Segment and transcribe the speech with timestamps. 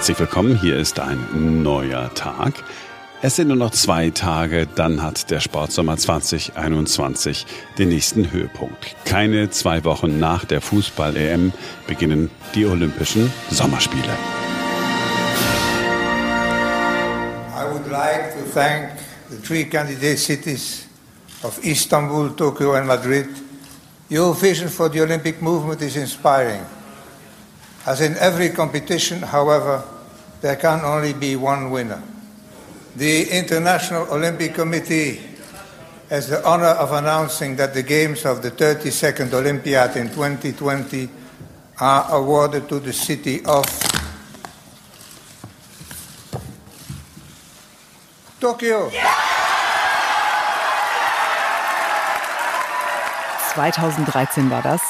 [0.00, 2.54] Herzlich willkommen, hier ist ein neuer Tag.
[3.20, 7.44] Es sind nur noch zwei Tage, dann hat der Sportsommer 2021
[7.76, 8.96] den nächsten Höhepunkt.
[9.04, 11.52] Keine zwei Wochen nach der Fußball-EM
[11.86, 14.16] beginnen die Olympischen Sommerspiele.
[17.54, 18.92] I would like to thank
[19.28, 20.86] the three candidate cities
[21.42, 23.28] of Istanbul, Tokyo and Madrid.
[24.10, 26.62] Your vision for the Olympic movement is inspiring.
[27.86, 29.82] As in every competition, however,
[30.40, 32.02] there can only be one winner.
[32.96, 35.20] The International Olympic Committee
[36.10, 41.08] has the honor of announcing that the Games of the 32nd Olympiad in 2020
[41.78, 43.64] are awarded to the city of
[48.40, 48.90] Tokyo.
[53.54, 54.80] 2013 war das.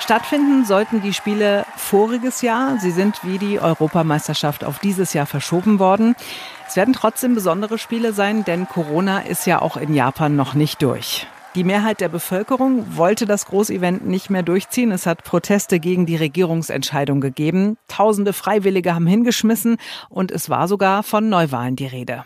[0.00, 2.78] Stattfinden sollten die Spiele voriges Jahr.
[2.80, 6.16] Sie sind wie die Europameisterschaft auf dieses Jahr verschoben worden.
[6.66, 10.82] Es werden trotzdem besondere Spiele sein, denn Corona ist ja auch in Japan noch nicht
[10.82, 11.28] durch.
[11.54, 14.90] Die Mehrheit der Bevölkerung wollte das Großevent nicht mehr durchziehen.
[14.90, 17.78] Es hat Proteste gegen die Regierungsentscheidung gegeben.
[17.88, 19.78] Tausende Freiwillige haben hingeschmissen
[20.10, 22.24] und es war sogar von Neuwahlen die Rede.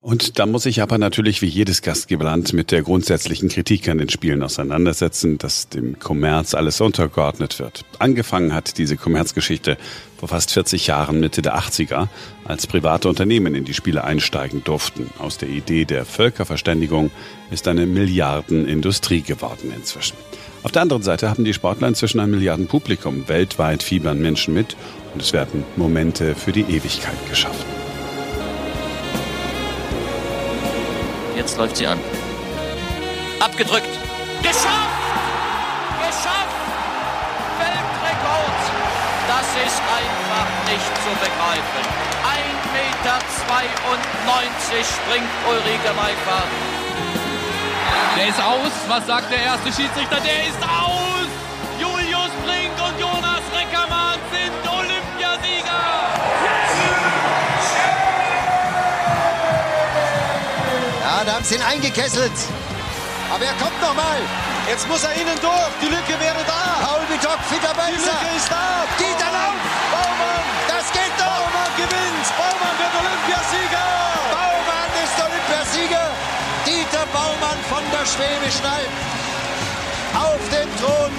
[0.00, 4.08] Und da muss sich Japan natürlich wie jedes Gastgeberland mit der grundsätzlichen Kritik an den
[4.08, 7.84] Spielen auseinandersetzen, dass dem Kommerz alles untergeordnet wird.
[7.98, 9.76] Angefangen hat diese Kommerzgeschichte
[10.16, 12.08] vor fast 40 Jahren, Mitte der 80er,
[12.44, 15.10] als private Unternehmen in die Spiele einsteigen durften.
[15.18, 17.10] Aus der Idee der Völkerverständigung
[17.50, 20.16] ist eine Milliardenindustrie geworden inzwischen.
[20.62, 23.28] Auf der anderen Seite haben die Sportler inzwischen ein Milliardenpublikum.
[23.28, 24.76] Weltweit fiebern Menschen mit
[25.14, 27.85] und es werden Momente für die Ewigkeit geschaffen.
[31.36, 32.00] Jetzt läuft sie an.
[33.40, 33.92] Abgedrückt.
[34.42, 34.96] Geschafft!
[36.00, 36.56] Geschafft!
[37.60, 38.62] Weltrekord!
[39.28, 41.84] Das ist einfach nicht zu begreifen.
[42.24, 43.20] 1,92 Meter
[44.82, 46.48] springt Ulrike Meifert.
[48.16, 48.72] Der ist aus.
[48.88, 50.18] Was sagt der erste Schiedsrichter?
[50.20, 50.85] Der ist aus!
[61.26, 62.32] Da haben sie ihn eingekesselt.
[63.34, 64.22] Aber er kommt noch mal.
[64.70, 65.74] Jetzt muss er innen durch.
[65.82, 66.86] Die Lücke wäre da.
[66.86, 67.98] Paul Bitok, fitter Die.
[67.98, 68.86] Lücke ist da.
[68.94, 69.58] Dieter Lauf.
[69.90, 70.46] Baumann.
[70.70, 71.26] Das geht doch.
[71.26, 72.26] Baumann gewinnt.
[72.38, 73.86] Baumann wird Olympiasieger.
[74.30, 76.06] Baumann ist Olympiasieger.
[76.64, 78.94] Dieter Baumann von der Schwäbischen Alb.
[80.14, 81.10] Auf dem Thron.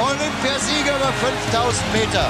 [0.00, 2.28] Olympiasieger über 5000 Meter.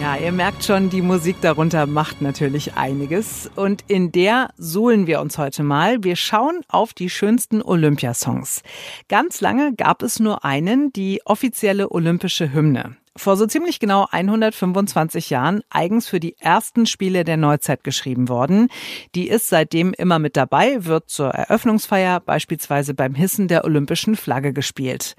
[0.00, 3.50] Ja, ihr merkt schon, die Musik darunter macht natürlich einiges.
[3.56, 6.04] Und in der suhlen wir uns heute mal.
[6.04, 8.62] Wir schauen auf die schönsten Olympiasongs.
[9.08, 12.96] Ganz lange gab es nur einen, die offizielle olympische Hymne.
[13.16, 18.68] Vor so ziemlich genau 125 Jahren eigens für die ersten Spiele der Neuzeit geschrieben worden.
[19.16, 24.52] Die ist seitdem immer mit dabei, wird zur Eröffnungsfeier beispielsweise beim Hissen der olympischen Flagge
[24.52, 25.16] gespielt.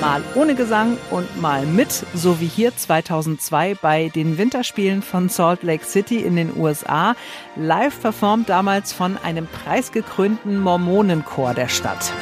[0.00, 5.62] Mal ohne Gesang und mal mit, so wie hier 2002 bei den Winterspielen von Salt
[5.62, 7.14] Lake City in den USA,
[7.54, 12.14] live performt damals von einem preisgekrönten Mormonenchor der Stadt.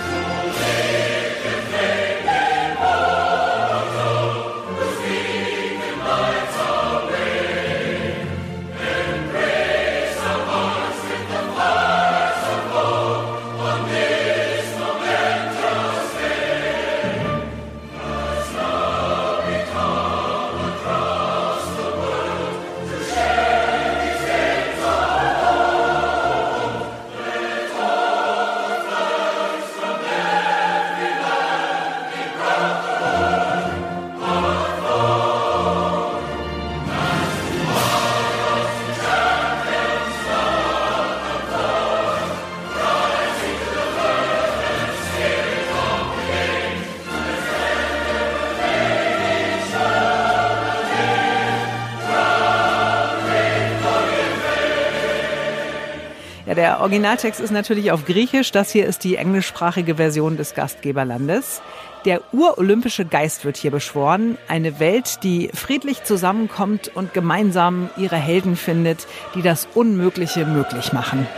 [56.59, 58.51] Der Originaltext ist natürlich auf Griechisch.
[58.51, 61.63] Das hier ist die englischsprachige Version des Gastgeberlandes.
[62.05, 64.37] Der urolympische Geist wird hier beschworen.
[64.49, 69.07] Eine Welt, die friedlich zusammenkommt und gemeinsam ihre Helden findet,
[69.37, 71.29] die das Unmögliche möglich machen.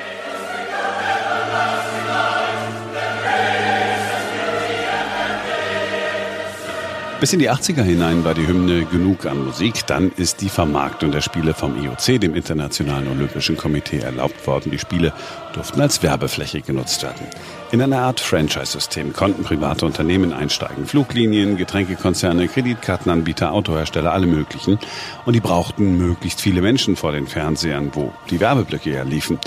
[7.20, 9.86] Bis in die 80er hinein war die Hymne genug an Musik.
[9.86, 14.70] Dann ist die Vermarktung der Spiele vom IOC, dem Internationalen Olympischen Komitee, erlaubt worden.
[14.70, 15.12] Die Spiele
[15.52, 17.26] durften als Werbefläche genutzt werden.
[17.72, 20.86] In einer Art Franchise-System konnten private Unternehmen einsteigen.
[20.86, 24.78] Fluglinien, Getränkekonzerne, Kreditkartenanbieter, Autohersteller, alle möglichen.
[25.26, 29.38] Und die brauchten möglichst viele Menschen vor den Fernsehern, wo die Werbeblöcke ja liefen.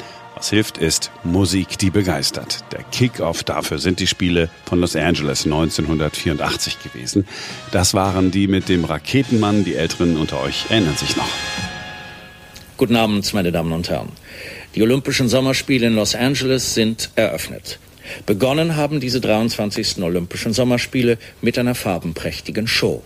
[0.44, 2.66] Was hilft, ist Musik, die begeistert.
[2.74, 7.26] Der Kick-off dafür sind die Spiele von Los Angeles 1984 gewesen.
[7.72, 9.64] Das waren die mit dem Raketenmann.
[9.64, 11.30] Die Älteren unter euch erinnern sich noch.
[12.76, 14.10] Guten Abend, meine Damen und Herren.
[14.76, 17.80] Die Olympischen Sommerspiele in Los Angeles sind eröffnet.
[18.26, 20.00] Begonnen haben diese 23.
[20.04, 23.02] Olympischen Sommerspiele mit einer farbenprächtigen Show.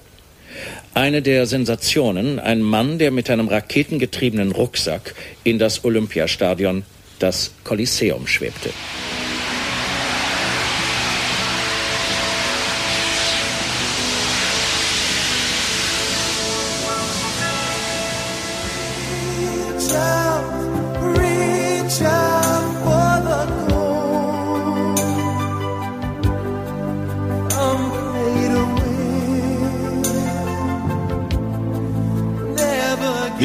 [0.96, 5.14] Eine der Sensationen, ein Mann, der mit einem raketengetriebenen Rucksack
[5.44, 6.82] in das Olympiastadion
[7.20, 8.72] das Kolosseum schwebte.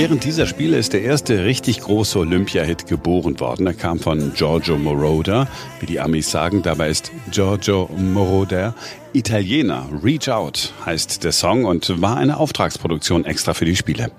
[0.03, 3.69] Während dieser Spiele ist der erste richtig große Olympia-Hit geboren worden.
[3.69, 5.47] Er kam von Giorgio Moroder,
[5.79, 6.61] wie die Amis sagen.
[6.61, 8.75] Dabei ist Giorgio Moroder
[9.13, 9.89] Italiener.
[10.03, 14.11] Reach Out heißt der Song und war eine Auftragsproduktion extra für die Spiele.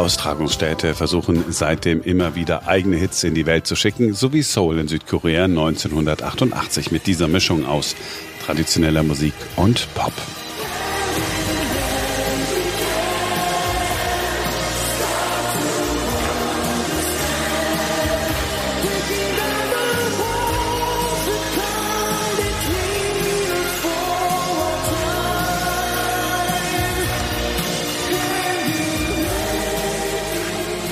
[0.00, 4.78] Austragungsstädte versuchen seitdem immer wieder eigene Hits in die Welt zu schicken, so wie Seoul
[4.78, 7.94] in Südkorea 1988 mit dieser Mischung aus
[8.42, 10.14] traditioneller Musik und Pop.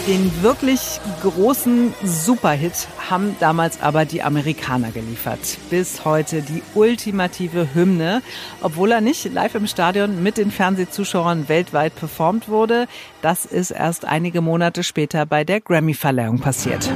[0.09, 5.59] Den wirklich großen Superhit haben damals aber die Amerikaner geliefert.
[5.69, 8.23] Bis heute die ultimative Hymne,
[8.63, 12.87] obwohl er nicht live im Stadion mit den Fernsehzuschauern weltweit performt wurde.
[13.21, 16.91] Das ist erst einige Monate später bei der Grammy-Verleihung passiert.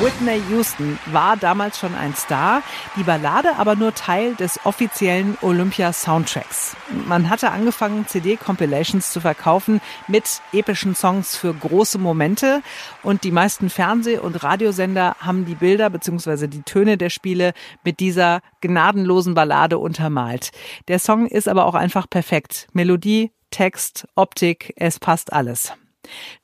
[0.00, 2.62] Whitney Houston war damals schon ein Star,
[2.96, 6.76] die Ballade aber nur Teil des offiziellen Olympia-Soundtracks.
[7.06, 12.60] Man hatte angefangen, CD-Compilations zu verkaufen mit epischen Songs für große Momente
[13.02, 16.46] und die meisten Fernseh- und Radiosender haben die Bilder bzw.
[16.46, 20.50] die Töne der Spiele mit dieser gnadenlosen Ballade untermalt.
[20.88, 22.66] Der Song ist aber auch einfach perfekt.
[22.74, 25.72] Melodie, Text, Optik, es passt alles.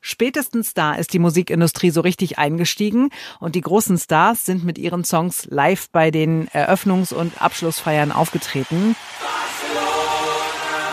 [0.01, 5.03] Spätestens da ist die Musikindustrie so richtig eingestiegen und die großen Stars sind mit ihren
[5.03, 8.95] Songs live bei den Eröffnungs- und Abschlussfeiern aufgetreten.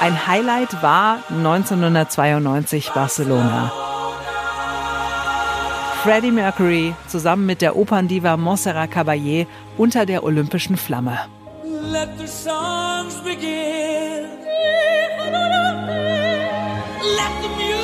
[0.00, 3.70] Ein Highlight war 1992 Barcelona.
[6.02, 9.46] Freddie Mercury zusammen mit der Operndiva Montserrat Caballé
[9.76, 11.18] unter der olympischen Flamme.
[11.62, 14.10] Let the songs begin.
[17.02, 17.79] Let the music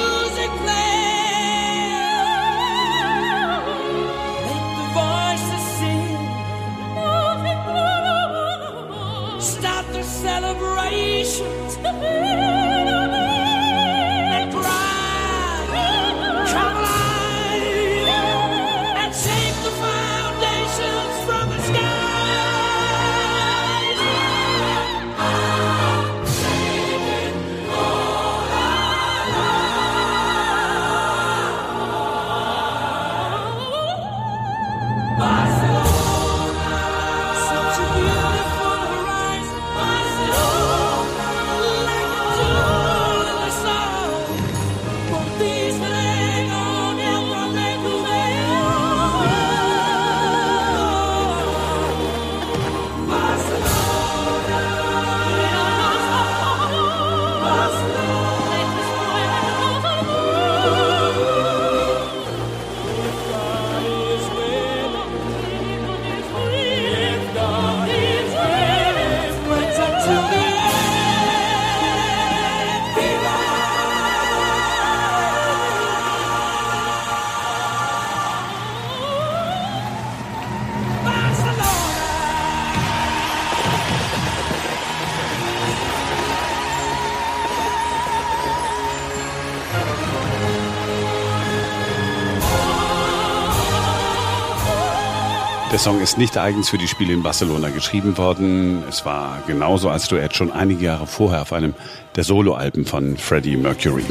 [95.76, 98.83] Der Song ist nicht eigens für die Spiele in Barcelona geschrieben worden.
[98.88, 101.75] Es war genauso als Duett schon einige Jahre vorher auf einem
[102.14, 104.06] der Soloalben von Freddie Mercury.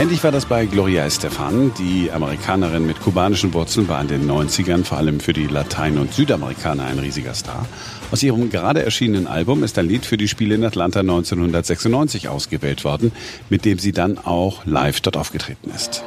[0.00, 1.72] Ähnlich war das bei Gloria Estefan.
[1.78, 6.14] Die Amerikanerin mit kubanischen Wurzeln war in den 90ern vor allem für die Latein- und
[6.14, 7.66] Südamerikaner ein riesiger Star.
[8.10, 12.82] Aus ihrem gerade erschienenen Album ist ein Lied für die Spiele in Atlanta 1996 ausgewählt
[12.82, 13.12] worden,
[13.50, 16.02] mit dem sie dann auch live dort aufgetreten ist.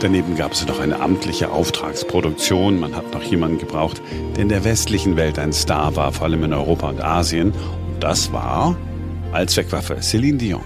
[0.00, 2.80] Daneben gab es noch eine amtliche Auftragsproduktion.
[2.80, 4.00] Man hat noch jemanden gebraucht,
[4.34, 7.50] der in der westlichen Welt ein Star war, vor allem in Europa und Asien.
[7.50, 8.78] Und das war
[9.32, 10.62] als Zweckwaffe Céline Dion.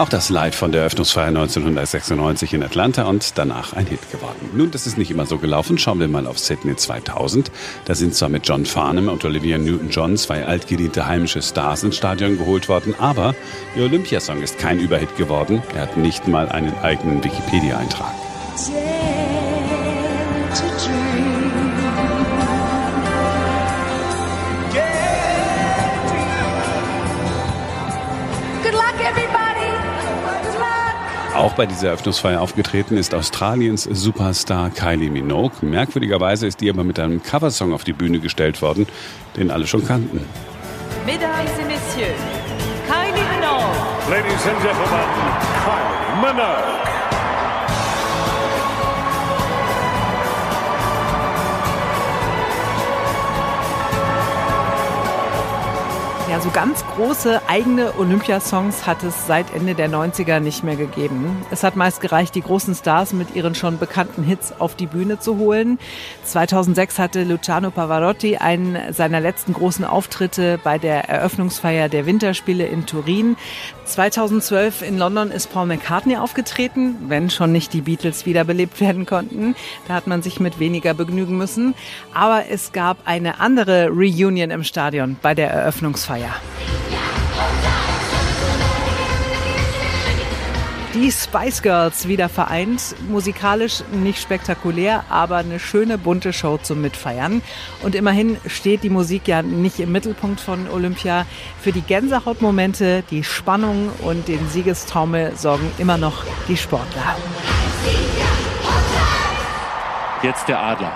[0.00, 4.48] Auch das Live von der Eröffnungsfeier 1996 in Atlanta und danach ein Hit geworden.
[4.54, 5.76] Nun, das ist nicht immer so gelaufen.
[5.76, 7.52] Schauen wir mal auf Sydney 2000.
[7.84, 12.38] Da sind zwar mit John Farnham und Olivia Newton-John zwei altgediente heimische Stars ins Stadion
[12.38, 13.34] geholt worden, aber
[13.76, 15.62] ihr Olympiasong ist kein Überhit geworden.
[15.74, 18.14] Er hat nicht mal einen eigenen Wikipedia-Eintrag.
[31.40, 35.52] Auch bei dieser Eröffnungsfeier aufgetreten ist Australiens Superstar Kylie Minogue.
[35.62, 38.86] Merkwürdigerweise ist die aber mit einem Coversong auf die Bühne gestellt worden,
[39.38, 40.26] den alle schon kannten.
[41.06, 42.12] Mesdames et Messieurs,
[42.86, 43.64] Kylie Minogue.
[44.10, 45.00] Ladies and Gentlemen,
[45.64, 46.89] Kylie Minogue.
[56.30, 61.44] Ja, so ganz große eigene Olympiasongs hat es seit Ende der 90er nicht mehr gegeben.
[61.50, 65.18] Es hat meist gereicht, die großen Stars mit ihren schon bekannten Hits auf die Bühne
[65.18, 65.80] zu holen.
[66.22, 72.86] 2006 hatte Luciano Pavarotti einen seiner letzten großen Auftritte bei der Eröffnungsfeier der Winterspiele in
[72.86, 73.36] Turin.
[73.90, 79.56] 2012 in London ist Paul McCartney aufgetreten, wenn schon nicht die Beatles wiederbelebt werden konnten.
[79.88, 81.74] Da hat man sich mit weniger begnügen müssen.
[82.14, 86.34] Aber es gab eine andere Reunion im Stadion bei der Eröffnungsfeier.
[90.92, 92.96] Die Spice Girls wieder vereint.
[93.08, 97.42] Musikalisch nicht spektakulär, aber eine schöne bunte Show zum Mitfeiern.
[97.82, 101.26] Und immerhin steht die Musik ja nicht im Mittelpunkt von Olympia.
[101.60, 107.14] Für die Gänsehautmomente, die Spannung und den Siegestaumel sorgen immer noch die Sportler.
[110.24, 110.92] Jetzt der Adler.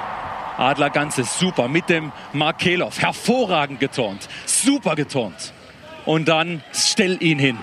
[0.59, 3.01] Adler Ganzes super mit dem Mark Keloff.
[3.01, 4.29] Hervorragend geturnt.
[4.45, 5.53] Super geturnt.
[6.05, 7.59] Und dann stell ihn hin.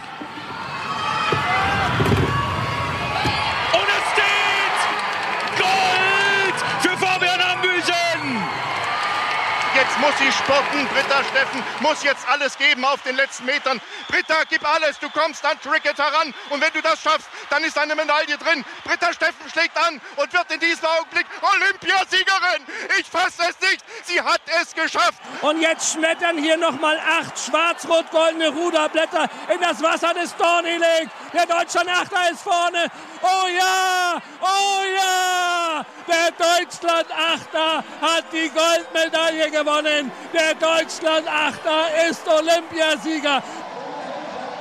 [10.02, 10.88] Muss sie spotten.
[10.88, 13.80] Britta Steffen muss jetzt alles geben auf den letzten Metern.
[14.08, 14.98] Britta, gib alles.
[15.00, 16.34] Du kommst an Tricket heran.
[16.50, 18.66] Und wenn du das schaffst, dann ist eine Medaille drin.
[18.84, 22.66] Britta Steffen schlägt an und wird in diesem Augenblick Olympiasiegerin.
[23.00, 23.86] Ich fasse es nicht.
[24.04, 25.22] Sie hat es geschafft.
[25.42, 31.12] Und jetzt schmettern hier nochmal acht schwarz-rot-goldene Ruderblätter in das Wasser des Dorney Lake.
[31.34, 32.88] Der Deutschland Achter ist vorne.
[33.22, 35.86] Oh ja, oh ja.
[36.08, 39.91] Der Deutschland Achter hat die Goldmedaille gewonnen.
[40.34, 43.44] Der Deutschland Achter ist Olympiasieger.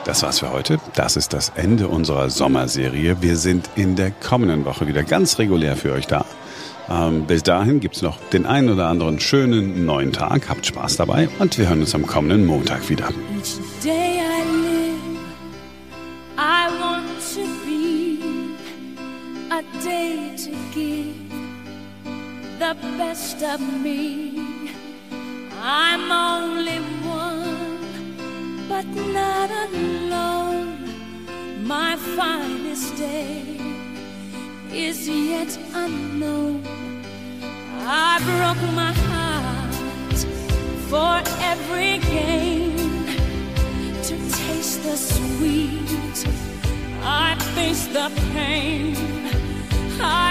[0.04, 0.78] Das war's für heute.
[0.94, 3.20] Das ist das Ende unserer Sommerserie.
[3.20, 6.24] Wir sind in der kommenden Woche wieder ganz regulär für euch da.
[6.90, 10.48] Ähm, bis dahin gibt's noch den einen oder anderen schönen neuen Tag.
[10.48, 13.08] Habt Spaß dabei und wir hören uns am kommenden Montag wieder.
[13.36, 15.18] Each day I live,
[16.36, 18.18] I want to be
[19.50, 21.14] a day to give
[22.58, 24.49] the best of me.
[25.62, 30.88] I'm only one, but not alone.
[31.66, 33.58] My finest day
[34.72, 36.64] is yet unknown.
[37.86, 40.16] I broke my heart
[40.88, 42.76] for every gain
[44.04, 46.26] to taste the sweet.
[47.02, 48.96] I face the pain.
[50.00, 50.29] I.